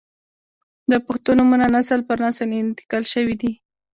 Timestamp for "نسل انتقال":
2.25-3.03